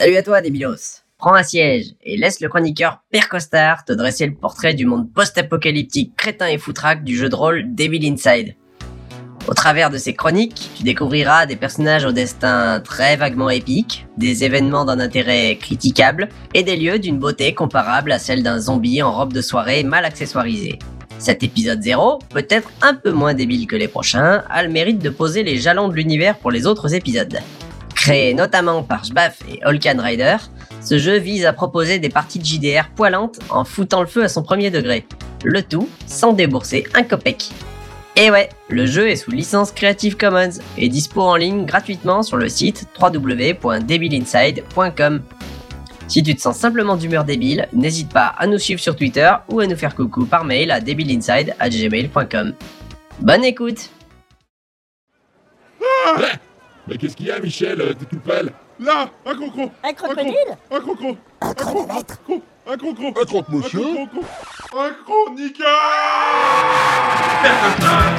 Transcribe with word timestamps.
Salut 0.00 0.16
à 0.16 0.22
toi, 0.22 0.40
débilos. 0.40 1.02
Prends 1.18 1.34
un 1.34 1.42
siège 1.42 1.88
et 2.02 2.16
laisse 2.16 2.40
le 2.40 2.48
chroniqueur 2.48 3.02
Père 3.10 3.28
Costard 3.28 3.84
te 3.84 3.92
dresser 3.92 4.24
le 4.24 4.32
portrait 4.32 4.72
du 4.72 4.86
monde 4.86 5.12
post-apocalyptique 5.12 6.16
crétin 6.16 6.46
et 6.46 6.56
foutraque 6.56 7.04
du 7.04 7.14
jeu 7.14 7.28
de 7.28 7.34
rôle 7.34 7.74
Devil 7.74 8.10
Inside. 8.10 8.54
Au 9.46 9.52
travers 9.52 9.90
de 9.90 9.98
ces 9.98 10.14
chroniques, 10.14 10.70
tu 10.74 10.84
découvriras 10.84 11.44
des 11.44 11.56
personnages 11.56 12.06
au 12.06 12.12
destin 12.12 12.80
très 12.80 13.16
vaguement 13.16 13.50
épique, 13.50 14.06
des 14.16 14.42
événements 14.42 14.86
d'un 14.86 15.00
intérêt 15.00 15.56
critiquable 15.56 16.30
et 16.54 16.62
des 16.62 16.76
lieux 16.76 16.98
d'une 16.98 17.18
beauté 17.18 17.52
comparable 17.52 18.12
à 18.12 18.18
celle 18.18 18.42
d'un 18.42 18.58
zombie 18.58 19.02
en 19.02 19.12
robe 19.12 19.34
de 19.34 19.42
soirée 19.42 19.84
mal 19.84 20.06
accessoirisé. 20.06 20.78
Cet 21.18 21.42
épisode 21.42 21.82
0, 21.82 22.20
peut-être 22.30 22.70
un 22.80 22.94
peu 22.94 23.12
moins 23.12 23.34
débile 23.34 23.66
que 23.66 23.76
les 23.76 23.86
prochains, 23.86 24.44
a 24.48 24.62
le 24.62 24.70
mérite 24.70 25.00
de 25.00 25.10
poser 25.10 25.42
les 25.42 25.58
jalons 25.58 25.88
de 25.88 25.94
l'univers 25.94 26.38
pour 26.38 26.50
les 26.50 26.66
autres 26.66 26.94
épisodes. 26.94 27.38
Créé 28.00 28.32
notamment 28.32 28.82
par 28.82 29.04
Jbaf 29.04 29.40
et 29.46 29.60
Holkan 29.62 29.98
Rider, 29.98 30.38
ce 30.80 30.96
jeu 30.96 31.18
vise 31.18 31.44
à 31.44 31.52
proposer 31.52 31.98
des 31.98 32.08
parties 32.08 32.38
de 32.38 32.46
JDR 32.46 32.88
poilantes 32.96 33.40
en 33.50 33.66
foutant 33.66 34.00
le 34.00 34.06
feu 34.06 34.24
à 34.24 34.28
son 34.28 34.42
premier 34.42 34.70
degré. 34.70 35.04
Le 35.44 35.62
tout 35.62 35.86
sans 36.06 36.32
débourser 36.32 36.86
un 36.94 37.02
copec. 37.02 37.50
Et 38.16 38.30
ouais, 38.30 38.48
le 38.70 38.86
jeu 38.86 39.10
est 39.10 39.16
sous 39.16 39.32
licence 39.32 39.70
Creative 39.70 40.16
Commons 40.16 40.60
et 40.78 40.88
dispo 40.88 41.20
en 41.20 41.36
ligne 41.36 41.66
gratuitement 41.66 42.22
sur 42.22 42.38
le 42.38 42.48
site 42.48 42.86
www.debilinside.com. 42.98 45.22
Si 46.08 46.22
tu 46.22 46.34
te 46.34 46.40
sens 46.40 46.56
simplement 46.56 46.96
d'humeur 46.96 47.24
débile, 47.24 47.68
n'hésite 47.74 48.14
pas 48.14 48.28
à 48.38 48.46
nous 48.46 48.56
suivre 48.56 48.80
sur 48.80 48.96
Twitter 48.96 49.30
ou 49.50 49.60
à 49.60 49.66
nous 49.66 49.76
faire 49.76 49.94
coucou 49.94 50.24
par 50.24 50.46
mail 50.46 50.70
à 50.70 50.80
debilinside.gmail.com. 50.80 52.54
Bonne 53.20 53.44
écoute 53.44 53.90
Mais 56.90 56.98
qu'est-ce 56.98 57.16
qu'il 57.16 57.26
y 57.26 57.30
a, 57.30 57.38
Michel 57.38 57.78
T'es 58.00 58.04
tout 58.04 58.18
pâle 58.18 58.50
Là, 58.80 59.08
un 59.24 59.34
crocro 59.36 59.70
Un 59.84 59.92
crocodile 59.92 60.34
Un 60.72 60.80
crocro 60.80 61.16
Un 61.40 61.54
chronomètre 61.54 62.18
Un 62.66 62.76
crocro 62.76 63.06
Un 63.06 63.10
Un 63.10 63.26
crocro 63.26 64.24
Un 64.76 64.90
chroniqueur 65.04 65.80
Père 67.42 67.60
Costard, 67.62 68.14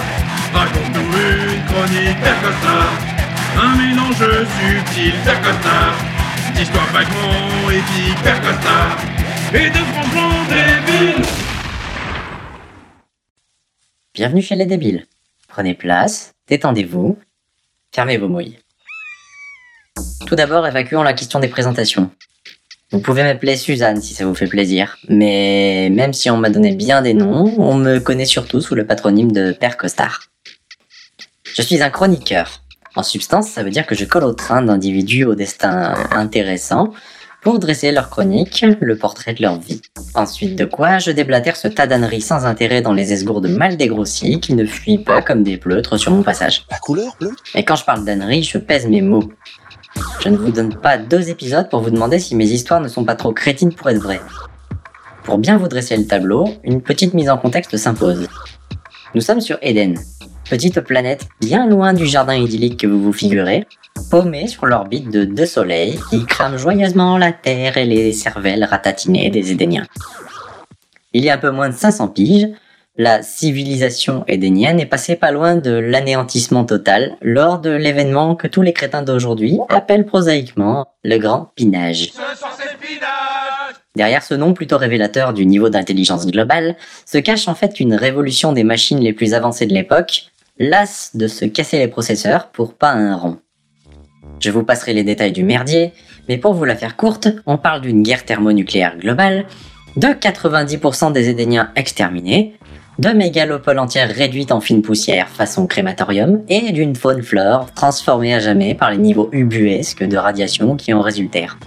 raconte-nous 0.54 1.54
une 1.54 1.66
chronique. 1.66 2.18
Un 3.58 3.76
mélange 3.76 4.16
subtil, 4.16 5.14
Père 5.26 5.42
Costard. 5.42 5.96
D'histoire 6.56 6.88
vaguement 6.94 7.70
épique, 7.70 8.24
Père 8.24 8.42
Costard. 8.42 8.98
Et 9.54 9.70
de 9.70 9.76
franchement 9.76 10.46
débiles. 10.48 11.26
Bienvenue 14.14 14.42
chez 14.42 14.56
les 14.56 14.66
débiles. 14.66 15.06
Prenez 15.50 15.74
place, 15.74 16.32
détendez-vous, 16.48 17.20
fermez 17.94 18.18
vos 18.18 18.30
mouilles. 18.30 18.61
Tout 20.26 20.36
d'abord, 20.36 20.66
évacuons 20.68 21.04
la 21.04 21.14
question 21.14 21.40
des 21.40 21.48
présentations. 21.48 22.10
Vous 22.92 23.00
pouvez 23.00 23.24
m'appeler 23.24 23.56
Suzanne 23.56 24.02
si 24.02 24.14
ça 24.14 24.26
vous 24.26 24.36
fait 24.36 24.48
plaisir, 24.48 24.98
mais 25.08 25.90
même 25.92 26.14
si 26.14 26.30
on 26.30 26.38
m'a 26.38 26.50
donné 26.50 26.74
bien 26.76 27.02
des 27.02 27.14
noms, 27.14 27.54
on 27.58 27.76
me 27.76 28.00
connaît 28.00 28.26
surtout 28.26 28.60
sous 28.60 28.76
le 28.76 28.86
patronyme 28.86 29.32
de 29.32 29.54
Père 29.54 29.78
Costard. 29.78 30.24
Je 31.44 31.62
suis 31.62 31.82
un 31.82 31.90
chroniqueur. 31.90 32.62
En 32.96 33.04
substance, 33.04 33.48
ça 33.48 33.64
veut 33.64 33.70
dire 33.70 33.88
que 33.88 33.96
je 33.96 34.04
colle 34.04 34.26
au 34.26 34.34
train 34.34 34.62
d'individus 34.62 35.24
au 35.24 35.36
destin 35.36 35.94
intéressant 36.12 36.92
pour 37.42 37.58
dresser 37.58 37.92
leur 37.92 38.10
chronique, 38.10 38.66
le 38.80 38.98
portrait 38.98 39.34
de 39.34 39.42
leur 39.42 39.60
vie. 39.60 39.82
Ensuite 40.14 40.56
de 40.56 40.66
quoi, 40.66 41.00
je 41.00 41.12
déblatère 41.12 41.56
ce 41.56 41.68
tas 41.68 41.88
d'âneries 41.88 42.22
sans 42.22 42.46
intérêt 42.46 42.82
dans 42.82 42.94
les 42.94 43.14
esgourdes 43.14 43.48
mal 43.48 43.78
dégrossies 43.78 44.40
qui 44.40 44.54
ne 44.54 44.66
fuient 44.66 45.04
pas 45.04 45.22
comme 45.22 45.44
des 45.44 45.58
pleutres 45.58 45.98
sur 45.98 46.12
mon 46.12 46.22
passage. 46.22 46.66
La 46.70 46.78
couleur 46.78 47.16
bleue? 47.20 47.36
Et 47.56 47.64
quand 47.64 47.76
je 47.76 47.86
parle 47.86 48.06
d'âneries, 48.06 48.44
je 48.44 48.60
pèse 48.60 48.86
mes 48.86 49.02
mots. 49.02 49.32
Je 50.24 50.30
ne 50.30 50.38
vous 50.38 50.52
donne 50.52 50.76
pas 50.76 51.00
deux 51.00 51.32
épisodes 51.32 51.68
pour 51.68 51.82
vous 51.82 51.90
demander 51.90 52.20
si 52.20 52.36
mes 52.36 52.46
histoires 52.46 52.80
ne 52.80 52.88
sont 52.88 53.04
pas 53.04 53.16
trop 53.16 53.32
crétines 53.32 53.74
pour 53.74 53.90
être 53.90 53.98
vraies. 53.98 54.22
Pour 55.24 55.40
bien 55.40 55.58
vous 55.58 55.68
dresser 55.68 55.98
le 55.98 56.06
tableau, 56.06 56.48
une 56.64 56.84
petite 56.84 57.16
mise 57.16 57.28
en 57.28 57.40
contexte 57.40 57.76
s'impose. 57.76 58.28
Nous 59.16 59.22
sommes 59.22 59.42
sur 59.42 59.58
Eden, 59.64 59.98
petite 60.48 60.80
planète 60.82 61.28
bien 61.40 61.68
loin 61.68 61.94
du 61.94 62.06
jardin 62.06 62.36
idyllique 62.36 62.82
que 62.82 62.86
vous 62.86 63.02
vous 63.02 63.14
figurez, 63.14 63.66
paumée 64.12 64.46
sur 64.46 64.68
l'orbite 64.68 65.10
de 65.10 65.26
deux 65.26 65.48
soleils 65.48 66.00
qui 66.12 66.24
crament 66.28 66.58
joyeusement 66.58 67.18
la 67.18 67.32
Terre 67.32 67.78
et 67.78 67.86
les 67.86 68.14
cervelles 68.14 68.66
ratatinées 68.66 69.32
des 69.32 69.52
Édéniens. 69.52 69.88
Il 71.14 71.24
y 71.24 71.32
a 71.32 71.34
un 71.34 71.40
peu 71.40 71.50
moins 71.50 71.70
de 71.70 71.76
500 71.76 72.10
piges, 72.10 72.48
la 72.98 73.24
civilisation 73.24 74.26
édénienne 74.28 74.80
est 74.80 74.86
passée 74.86 75.16
pas 75.16 75.32
loin 75.32 75.56
de 75.56 75.72
l'anéantissement 75.72 76.66
total 76.66 77.16
lors 77.22 77.60
de 77.60 77.70
l'événement 77.70 78.36
que 78.36 78.48
tous 78.48 78.62
les 78.62 78.74
crétins 78.74 79.02
d'aujourd'hui 79.02 79.60
appellent 79.70 80.06
prosaïquement 80.06 80.88
le 81.04 81.18
grand 81.18 81.52
pinage. 81.56 82.12
Derrière 83.96 84.24
ce 84.24 84.34
nom 84.34 84.54
plutôt 84.54 84.78
révélateur 84.78 85.34
du 85.34 85.46
niveau 85.46 85.70
d'intelligence 85.70 86.28
globale 86.28 86.76
se 87.06 87.18
cache 87.18 87.48
en 87.48 87.56
fait 87.56 87.80
une 87.80 87.94
révolution 87.94 88.52
des 88.54 88.64
machines 88.64 89.00
les 89.00 89.14
plus 89.14 89.34
avancées 89.34 89.66
de 89.66 89.74
l'époque, 89.74 90.26
las 90.60 91.16
de 91.16 91.28
se 91.28 91.46
casser 91.46 91.78
les 91.78 91.88
processeurs 91.88 92.50
pour 92.50 92.74
pas 92.74 92.92
un 92.92 93.16
rond. 93.16 93.38
Je 94.40 94.52
vous 94.52 94.64
passerai 94.64 94.94
les 94.94 95.04
détails 95.04 95.32
du 95.32 95.44
merdier, 95.44 95.94
mais 96.28 96.38
pour 96.38 96.54
vous 96.54 96.66
la 96.66 96.76
faire 96.76 96.98
courte, 96.98 97.30
on 97.46 97.58
parle 97.58 97.82
d'une 97.82 98.04
guerre 98.04 98.26
thermonucléaire 98.26 98.98
globale, 98.98 99.46
de 99.98 100.08
90% 100.08 101.12
des 101.12 101.30
Édéniens 101.30 101.72
exterminés, 101.76 102.56
de 103.02 103.10
mégalopoles 103.10 103.80
entières 103.80 104.14
réduites 104.14 104.52
en 104.52 104.62
fine 104.62 104.84
poussière 104.84 105.28
façon 105.28 105.66
crématorium, 105.66 106.44
et 106.50 106.72
d'une 106.72 106.96
faune 106.96 107.24
flore 107.24 107.74
transformée 107.74 108.36
à 108.36 108.40
jamais 108.40 108.76
par 108.76 108.92
les 108.92 109.00
niveaux 109.00 109.28
ubuesques 109.32 110.04
de 110.04 110.18
radiation 110.18 110.76
qui 110.76 110.94
en 110.94 111.02
résultèrent. 111.02 111.58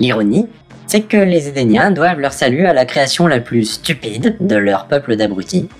L'ironie, 0.00 0.48
c'est 0.86 1.00
que 1.00 1.16
les 1.16 1.48
Édéniens 1.48 1.92
doivent 1.92 2.20
leur 2.20 2.34
salut 2.34 2.66
à 2.66 2.74
la 2.74 2.84
création 2.84 3.26
la 3.26 3.40
plus 3.40 3.64
stupide 3.64 4.36
de 4.38 4.56
leur 4.56 4.86
peuple 4.86 5.16
d'abrutis. 5.16 5.70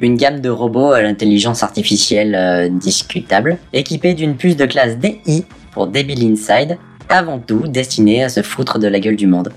Une 0.00 0.16
gamme 0.16 0.40
de 0.40 0.48
robots 0.48 0.92
à 0.92 1.02
l'intelligence 1.02 1.62
artificielle 1.62 2.34
euh, 2.34 2.70
discutable, 2.70 3.58
équipés 3.74 4.14
d'une 4.14 4.36
puce 4.36 4.56
de 4.56 4.64
classe 4.64 4.96
DI 4.96 5.44
pour 5.72 5.86
Devil 5.86 6.26
Inside, 6.26 6.78
avant 7.10 7.40
tout 7.40 7.68
destinée 7.68 8.24
à 8.24 8.30
se 8.30 8.40
foutre 8.40 8.78
de 8.78 8.88
la 8.88 9.00
gueule 9.00 9.16
du 9.16 9.26
monde. 9.26 9.52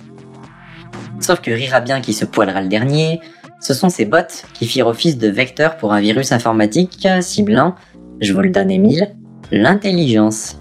Sauf 1.22 1.40
que 1.40 1.52
rira 1.52 1.80
bien 1.80 2.02
qui 2.02 2.12
se 2.12 2.26
poilera 2.26 2.62
le 2.62 2.68
dernier, 2.68 3.22
ce 3.64 3.74
sont 3.74 3.88
ces 3.88 4.04
bots 4.04 4.44
qui 4.54 4.68
firent 4.68 4.88
office 4.88 5.18
de 5.18 5.30
vecteur 5.30 5.78
pour 5.78 5.94
un 5.94 6.02
virus 6.02 6.34
informatique 6.34 7.08
ciblant, 7.22 7.76
je 8.20 8.34
vous 8.34 8.42
le 8.42 8.50
donne 8.50 8.70
Émile, 8.70 9.16
l'intelligence. 9.52 10.58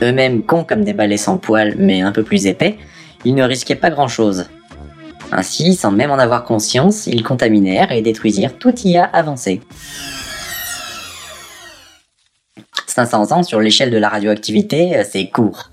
Eux-mêmes 0.00 0.44
cons 0.44 0.62
comme 0.62 0.84
des 0.84 0.92
balais 0.92 1.16
sans 1.16 1.36
poils 1.36 1.74
mais 1.76 2.00
un 2.00 2.12
peu 2.12 2.22
plus 2.22 2.46
épais, 2.46 2.78
ils 3.24 3.34
ne 3.34 3.42
risquaient 3.42 3.74
pas 3.74 3.90
grand-chose. 3.90 4.46
Ainsi, 5.32 5.74
sans 5.74 5.90
même 5.90 6.12
en 6.12 6.18
avoir 6.18 6.44
conscience, 6.44 7.08
ils 7.08 7.24
contaminèrent 7.24 7.90
et 7.90 8.02
détruisirent 8.02 8.56
tout 8.56 8.74
IA 8.84 9.04
avancé. 9.04 9.60
500 12.86 13.32
ans 13.32 13.42
sur 13.42 13.60
l'échelle 13.60 13.90
de 13.90 13.98
la 13.98 14.08
radioactivité, 14.08 14.96
euh, 14.96 15.04
c'est 15.08 15.28
court. 15.28 15.70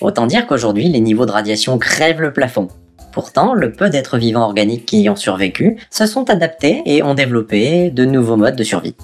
Autant 0.00 0.26
dire 0.26 0.46
qu'aujourd'hui, 0.46 0.88
les 0.88 1.00
niveaux 1.00 1.26
de 1.26 1.30
radiation 1.30 1.78
crèvent 1.78 2.20
le 2.20 2.32
plafond. 2.32 2.68
Pourtant, 3.16 3.54
le 3.54 3.72
peu 3.72 3.88
d'êtres 3.88 4.18
vivants 4.18 4.42
organiques 4.42 4.84
qui 4.84 5.00
y 5.00 5.08
ont 5.08 5.16
survécu 5.16 5.78
se 5.88 6.04
sont 6.04 6.28
adaptés 6.28 6.82
et 6.84 7.02
ont 7.02 7.14
développé 7.14 7.90
de 7.90 8.04
nouveaux 8.04 8.36
modes 8.36 8.56
de 8.56 8.62
survie. 8.62 8.94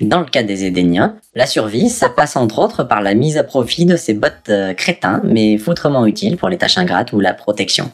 Dans 0.00 0.20
le 0.20 0.24
cas 0.24 0.42
des 0.42 0.64
Édéniens, 0.64 1.16
la 1.34 1.44
survie, 1.44 1.90
ça 1.90 2.08
passe 2.08 2.36
entre 2.36 2.58
autres 2.58 2.84
par 2.84 3.02
la 3.02 3.12
mise 3.12 3.36
à 3.36 3.44
profit 3.44 3.84
de 3.84 3.96
ces 3.96 4.14
bots 4.14 4.28
euh, 4.48 4.72
crétins, 4.72 5.20
mais 5.24 5.58
foutrement 5.58 6.06
utiles 6.06 6.38
pour 6.38 6.48
les 6.48 6.56
tâches 6.56 6.78
ingrates 6.78 7.12
ou 7.12 7.20
la 7.20 7.34
protection. 7.34 7.90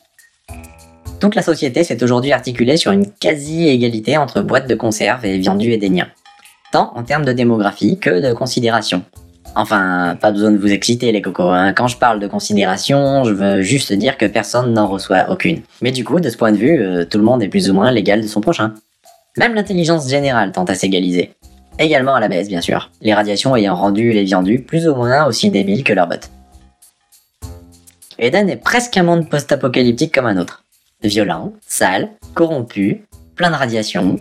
Toute 1.19 1.34
la 1.34 1.43
société 1.43 1.82
s'est 1.82 2.00
aujourd'hui 2.00 2.31
articulée 2.31 2.76
sur 2.76 2.93
une 2.93 3.10
quasi-égalité 3.10 4.16
entre 4.16 4.43
boîtes 4.43 4.69
de 4.69 4.76
conserve 4.76 5.26
et 5.26 5.37
viandus 5.37 5.72
édéniens. 5.72 6.12
Tant 6.71 6.93
en 6.94 7.03
termes 7.03 7.25
de 7.25 7.32
démographie 7.32 7.99
que 7.99 8.21
de 8.21 8.32
considération. 8.32 9.03
Enfin, 9.59 10.19
pas 10.21 10.33
besoin 10.33 10.50
de 10.50 10.59
vous 10.59 10.71
exciter 10.71 11.11
les 11.12 11.22
cocos, 11.22 11.49
hein. 11.49 11.72
quand 11.72 11.89
je 11.89 11.97
parle 11.97 12.21
de 12.21 12.27
considération, 12.27 13.25
je 13.25 13.33
veux 13.33 13.62
juste 13.62 13.91
dire 13.91 14.19
que 14.19 14.26
personne 14.26 14.75
n'en 14.75 14.87
reçoit 14.87 15.31
aucune. 15.31 15.62
Mais 15.81 15.93
du 15.93 16.05
coup, 16.05 16.20
de 16.20 16.29
ce 16.29 16.37
point 16.37 16.53
de 16.53 16.58
vue, 16.58 16.79
euh, 16.79 17.06
tout 17.06 17.17
le 17.17 17.25
monde 17.25 17.43
est 17.43 17.49
plus 17.49 17.70
ou 17.70 17.73
moins 17.73 17.91
l'égal 17.91 18.20
de 18.20 18.26
son 18.26 18.43
prochain. 18.43 18.75
Même 19.38 19.55
l'intelligence 19.55 20.11
générale 20.11 20.53
tente 20.53 20.69
à 20.69 20.75
s'égaliser. 20.75 21.32
Également 21.79 22.14
à 22.14 22.20
la 22.20 22.29
baisse, 22.29 22.49
bien 22.49 22.61
sûr, 22.61 22.91
les 23.00 23.14
radiations 23.14 23.56
ayant 23.56 23.75
rendu 23.75 24.12
les 24.12 24.25
viandus 24.25 24.61
plus 24.61 24.87
ou 24.87 24.94
moins 24.94 25.25
aussi 25.25 25.49
débiles 25.49 25.85
que 25.85 25.94
leurs 25.94 26.06
bots. 26.06 26.17
Eden 28.19 28.50
est 28.50 28.56
presque 28.56 28.94
un 28.99 29.05
monde 29.05 29.31
post-apocalyptique 29.31 30.14
comme 30.14 30.26
un 30.26 30.37
autre. 30.37 30.64
Violent, 31.03 31.55
sale, 31.67 32.11
corrompu, 32.35 33.06
plein 33.37 33.50
de 33.50 33.56
radiations. 33.56 34.20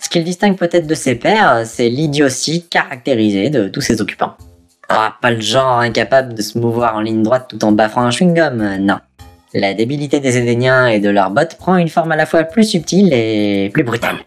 Ce 0.00 0.08
qui 0.08 0.18
le 0.18 0.24
distingue 0.24 0.56
peut-être 0.56 0.86
de 0.86 0.94
ses 0.94 1.14
pairs, 1.14 1.62
c'est 1.66 1.90
l'idiotie 1.90 2.62
caractérisée 2.62 3.50
de 3.50 3.68
tous 3.68 3.82
ses 3.82 4.00
occupants. 4.00 4.34
Ah, 4.88 5.16
pas 5.20 5.30
le 5.30 5.40
genre 5.40 5.78
incapable 5.78 6.34
de 6.34 6.42
se 6.42 6.58
mouvoir 6.58 6.96
en 6.96 7.00
ligne 7.00 7.22
droite 7.22 7.46
tout 7.48 7.64
en 7.64 7.72
baffant 7.72 8.02
un 8.02 8.10
chewing-gum, 8.10 8.78
non. 8.78 8.98
La 9.54 9.74
débilité 9.74 10.20
des 10.20 10.36
Édéniens 10.36 10.86
et 10.86 11.00
de 11.00 11.08
leurs 11.08 11.30
bots 11.30 11.56
prend 11.58 11.76
une 11.76 11.88
forme 11.88 12.12
à 12.12 12.16
la 12.16 12.26
fois 12.26 12.44
plus 12.44 12.64
subtile 12.64 13.12
et 13.12 13.70
plus 13.72 13.84
brutale. 13.84 14.18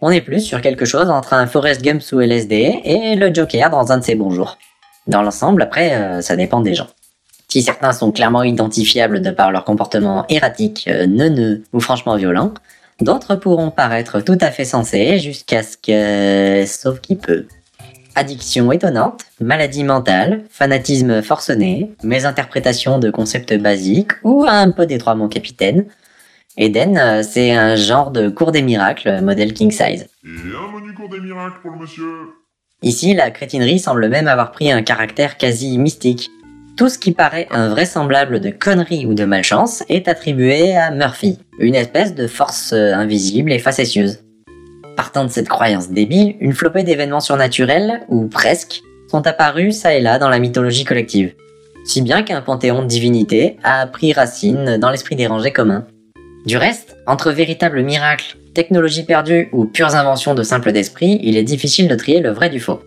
On 0.00 0.10
est 0.10 0.22
plus 0.22 0.40
sur 0.40 0.60
quelque 0.62 0.86
chose 0.86 1.10
entre 1.10 1.34
un 1.34 1.46
Forrest 1.46 1.82
Gump 1.82 2.00
sous 2.00 2.20
LSD 2.20 2.80
et 2.84 3.14
le 3.16 3.32
Joker 3.34 3.68
dans 3.68 3.92
un 3.92 3.98
de 3.98 4.04
ses 4.04 4.14
bons 4.14 4.30
jours. 4.30 4.56
Dans 5.06 5.22
l'ensemble, 5.22 5.62
après, 5.62 5.94
euh, 5.94 6.22
ça 6.22 6.36
dépend 6.36 6.60
des 6.60 6.74
gens. 6.74 6.86
Si 7.48 7.62
certains 7.62 7.92
sont 7.92 8.12
clairement 8.12 8.42
identifiables 8.42 9.20
de 9.20 9.30
par 9.30 9.50
leur 9.50 9.64
comportement 9.64 10.24
erratique, 10.28 10.88
euh, 10.88 11.06
neuneux 11.06 11.64
ou 11.72 11.80
franchement 11.80 12.16
violent, 12.16 12.54
d'autres 13.00 13.34
pourront 13.34 13.70
paraître 13.70 14.20
tout 14.20 14.38
à 14.40 14.50
fait 14.50 14.64
sensés 14.64 15.18
jusqu'à 15.18 15.62
ce 15.62 15.76
que... 15.76 16.64
sauf 16.66 17.00
qui 17.00 17.16
peut. 17.16 17.46
Addiction 18.20 18.70
étonnante, 18.70 19.22
maladie 19.40 19.82
mentale, 19.82 20.44
fanatisme 20.50 21.22
forcené, 21.22 21.90
mésinterprétation 22.04 22.98
de 22.98 23.10
concepts 23.10 23.56
basiques 23.56 24.12
ou 24.24 24.44
un 24.46 24.70
peu 24.72 24.84
d'étroit 24.84 25.14
mon 25.14 25.26
capitaine. 25.26 25.86
Eden, 26.58 26.98
euh, 26.98 27.22
c'est 27.22 27.52
un 27.52 27.76
genre 27.76 28.10
de 28.10 28.28
cours 28.28 28.52
des 28.52 28.60
miracles, 28.60 29.22
modèle 29.22 29.54
king 29.54 29.70
size. 29.70 30.06
Et 30.22 30.28
un 30.28 30.70
menu 30.70 30.92
cours 30.92 31.08
des 31.08 31.18
miracles 31.18 31.60
pour 31.62 31.70
le 31.70 31.78
monsieur. 31.78 32.12
Ici, 32.82 33.14
la 33.14 33.30
crétinerie 33.30 33.78
semble 33.78 34.06
même 34.10 34.28
avoir 34.28 34.52
pris 34.52 34.70
un 34.70 34.82
caractère 34.82 35.38
quasi 35.38 35.78
mystique. 35.78 36.28
Tout 36.76 36.90
ce 36.90 36.98
qui 36.98 37.12
paraît 37.12 37.48
invraisemblable 37.50 38.40
de 38.40 38.50
conneries 38.50 39.06
ou 39.06 39.14
de 39.14 39.24
malchance 39.24 39.82
est 39.88 40.08
attribué 40.08 40.76
à 40.76 40.90
Murphy, 40.90 41.38
une 41.58 41.74
espèce 41.74 42.14
de 42.14 42.26
force 42.26 42.74
euh, 42.74 42.92
invisible 42.92 43.50
et 43.50 43.58
facétieuse. 43.58 44.18
Partant 44.96 45.24
de 45.24 45.30
cette 45.30 45.48
croyance 45.48 45.90
débile, 45.90 46.36
une 46.40 46.52
flopée 46.52 46.82
d'événements 46.82 47.20
surnaturels, 47.20 48.00
ou 48.08 48.26
presque, 48.26 48.82
sont 49.10 49.26
apparus 49.26 49.76
ça 49.76 49.94
et 49.94 50.00
là 50.00 50.18
dans 50.18 50.28
la 50.28 50.38
mythologie 50.38 50.84
collective. 50.84 51.34
Si 51.84 52.02
bien 52.02 52.22
qu'un 52.22 52.42
panthéon 52.42 52.82
de 52.82 52.86
divinités 52.86 53.56
a 53.62 53.86
pris 53.86 54.12
racine 54.12 54.76
dans 54.78 54.90
l'esprit 54.90 55.16
dérangé 55.16 55.52
commun. 55.52 55.86
Du 56.46 56.56
reste, 56.56 56.96
entre 57.06 57.32
véritables 57.32 57.82
miracles, 57.82 58.36
technologies 58.54 59.04
perdues 59.04 59.48
ou 59.52 59.64
pures 59.64 59.94
inventions 59.94 60.34
de 60.34 60.42
simples 60.42 60.72
d'esprit, 60.72 61.18
il 61.22 61.36
est 61.36 61.42
difficile 61.42 61.88
de 61.88 61.94
trier 61.94 62.20
le 62.20 62.30
vrai 62.30 62.50
du 62.50 62.60
faux. 62.60 62.80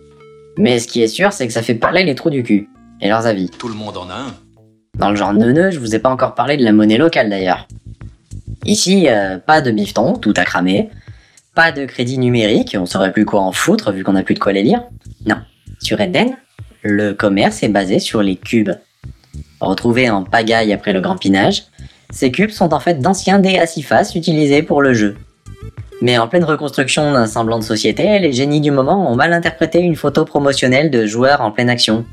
Mais 0.58 0.80
ce 0.80 0.88
qui 0.88 1.02
est 1.02 1.08
sûr, 1.08 1.34
c'est 1.34 1.48
que 1.48 1.54
ça 1.54 1.64
fait 1.64 1.76
parler 1.76 2.04
les 2.04 2.16
trous 2.16 2.30
du 2.30 2.44
cul. 2.44 2.70
Et 3.02 3.10
leurs 3.10 3.26
avis. 3.26 3.50
Tout 3.50 3.68
le 3.68 3.74
monde 3.74 3.98
en 3.98 4.10
a 4.10 4.14
un. 4.14 4.34
Dans 4.98 5.10
le 5.10 5.16
genre 5.16 5.34
neuneux, 5.34 5.72
je 5.72 5.80
vous 5.80 5.96
ai 5.96 6.00
pas 6.00 6.10
encore 6.10 6.36
parlé 6.36 6.56
de 6.58 6.64
la 6.64 6.72
monnaie 6.72 6.98
locale 6.98 7.30
d'ailleurs. 7.30 7.68
Ici, 8.66 9.08
euh, 9.10 9.40
pas 9.40 9.62
de 9.62 9.72
bifton, 9.72 10.14
tout 10.14 10.34
à 10.38 10.46
cramer. 10.46 10.90
Pas 11.56 11.72
de 11.72 11.86
crédit 11.86 12.18
numérique, 12.18 12.76
on 12.80 12.88
saurait 12.88 13.12
plus 13.12 13.26
quoi 13.26 13.42
en 13.42 13.52
foutre 13.52 13.92
vu 13.92 14.04
qu'on 14.04 14.16
a 14.16 14.24
plus 14.24 14.34
de 14.34 14.40
quoi 14.40 14.54
les 14.54 14.64
lire. 14.64 14.84
Non. 15.26 15.38
Sur 15.80 16.02
Eden, 16.02 16.36
le 16.82 17.14
commerce 17.14 17.62
est 17.62 17.70
basé 17.70 18.00
sur 18.00 18.24
les 18.24 18.36
cubes. 18.36 18.72
Retrouvés 19.60 20.10
en 20.10 20.24
pagaille 20.24 20.74
après 20.74 20.94
le 20.94 21.02
grand 21.02 21.16
pinage, 21.16 21.66
ces 22.10 22.32
cubes 22.32 22.50
sont 22.50 22.74
en 22.74 22.80
fait 22.80 23.00
d'anciens 23.00 23.40
dés 23.40 23.60
à 23.60 23.68
six 23.68 23.84
faces 23.84 24.16
utilisés 24.16 24.64
pour 24.64 24.82
le 24.82 24.94
jeu. 24.94 25.16
Mais 26.02 26.18
en 26.18 26.28
pleine 26.28 26.44
reconstruction 26.44 27.14
d'un 27.14 27.28
semblant 27.28 27.60
de 27.60 27.64
société, 27.64 28.18
les 28.20 28.34
génies 28.34 28.60
du 28.60 28.72
moment 28.72 29.10
ont 29.12 29.16
mal 29.16 29.32
interprété 29.32 29.80
une 29.80 29.96
photo 29.96 30.26
promotionnelle 30.26 30.90
de 30.90 31.06
joueurs 31.06 31.42
en 31.42 31.52
pleine 31.52 31.70
action, 31.70 32.04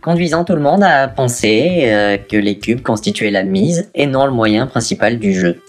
conduisant 0.00 0.44
tout 0.44 0.54
le 0.54 0.62
monde 0.62 0.82
à 0.82 1.08
penser 1.08 1.82
euh, 1.84 2.16
que 2.16 2.36
les 2.36 2.58
cubes 2.58 2.82
constituaient 2.82 3.30
la 3.30 3.44
mise 3.44 3.90
et 3.94 4.06
non 4.06 4.24
le 4.24 4.32
moyen 4.32 4.66
principal 4.66 5.18
du 5.18 5.34
jeu. 5.34 5.60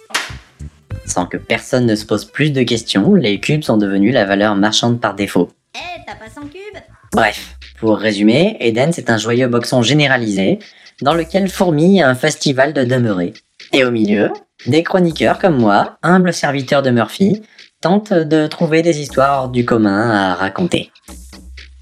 Sans 1.10 1.26
que 1.26 1.38
personne 1.38 1.88
ne 1.88 1.96
se 1.96 2.06
pose 2.06 2.24
plus 2.24 2.52
de 2.52 2.62
questions, 2.62 3.16
les 3.16 3.40
cubes 3.40 3.64
sont 3.64 3.78
devenus 3.78 4.14
la 4.14 4.26
valeur 4.26 4.56
marchande 4.56 5.02
par 5.02 5.16
défaut. 5.16 5.50
Eh, 5.76 6.02
t'as 6.06 6.14
pas 6.14 6.30
100 6.30 6.42
cubes 6.42 6.82
Bref, 7.14 7.58
pour 7.80 7.98
résumer, 7.98 8.58
Eden 8.60 8.94
c'est 8.94 9.10
un 9.10 9.18
joyeux 9.18 9.48
boxon 9.48 9.82
généralisé 9.82 10.60
dans 11.02 11.16
lequel 11.16 11.50
fourmille 11.50 12.04
un 12.04 12.14
festival 12.14 12.74
de 12.74 12.84
demeurés. 12.84 13.34
Et 13.74 13.84
au 13.84 13.90
milieu, 13.90 14.30
des 14.68 14.84
chroniqueurs 14.84 15.40
comme 15.40 15.58
moi, 15.58 15.98
humbles 16.04 16.32
serviteurs 16.32 16.84
de 16.84 16.92
Murphy, 16.92 17.42
tentent 17.82 18.14
de 18.14 18.46
trouver 18.46 18.84
des 18.84 19.00
histoires 19.00 19.44
hors 19.44 19.50
du 19.50 19.66
commun 19.66 20.12
à 20.12 20.36
raconter. 20.36 20.92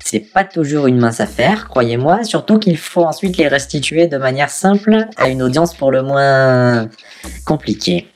C'est 0.05 0.21
pas 0.21 0.45
toujours 0.45 0.87
une 0.87 0.99
mince 0.99 1.19
affaire, 1.19 1.67
croyez-moi, 1.67 2.23
surtout 2.23 2.59
qu'il 2.59 2.77
faut 2.77 3.03
ensuite 3.03 3.35
les 3.35 3.49
restituer 3.49 4.07
de 4.07 4.17
manière 4.17 4.51
simple 4.51 5.07
à 5.17 5.27
une 5.27 5.43
audience 5.43 5.73
pour 5.73 5.91
le 5.91 6.01
moins 6.01 6.87
compliquée. 7.45 8.07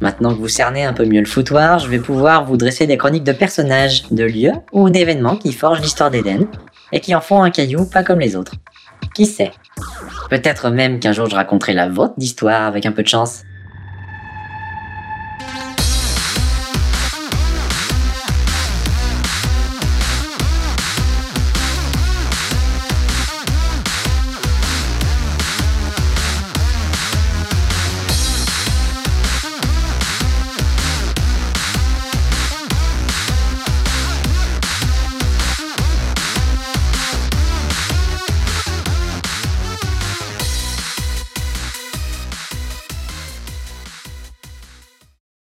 Maintenant 0.00 0.30
que 0.34 0.38
vous 0.38 0.48
cernez 0.48 0.84
un 0.84 0.92
peu 0.92 1.04
mieux 1.04 1.20
le 1.20 1.26
foutoir, 1.26 1.78
je 1.78 1.88
vais 1.88 1.98
pouvoir 1.98 2.44
vous 2.44 2.56
dresser 2.56 2.86
des 2.86 2.96
chroniques 2.96 3.24
de 3.24 3.32
personnages, 3.32 4.04
de 4.10 4.24
lieux 4.24 4.52
ou 4.72 4.90
d'événements 4.90 5.36
qui 5.36 5.52
forgent 5.52 5.80
l'histoire 5.80 6.10
d'Éden 6.10 6.46
et 6.92 7.00
qui 7.00 7.14
en 7.14 7.20
font 7.20 7.42
un 7.42 7.50
caillou 7.50 7.84
pas 7.86 8.02
comme 8.02 8.20
les 8.20 8.36
autres. 8.36 8.54
Qui 9.14 9.26
sait? 9.26 9.52
Peut-être 10.30 10.70
même 10.70 11.00
qu'un 11.00 11.12
jour 11.12 11.28
je 11.28 11.34
raconterai 11.34 11.72
la 11.72 11.88
vôtre 11.88 12.14
d'histoire 12.16 12.62
avec 12.62 12.86
un 12.86 12.92
peu 12.92 13.02
de 13.02 13.08
chance. 13.08 13.42